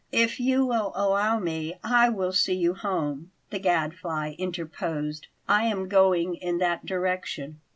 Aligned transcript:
"If 0.11 0.39
you 0.39 0.65
will 0.65 0.91
allow 0.95 1.37
me, 1.37 1.75
I 1.83 2.09
will 2.09 2.33
see 2.33 2.55
you 2.55 2.73
home," 2.73 3.29
the 3.51 3.59
Gadfly 3.59 4.33
interposed; 4.39 5.27
"I 5.47 5.65
am 5.65 5.87
going 5.87 6.33
in 6.37 6.57
that 6.57 6.87
direction." 6.87 7.61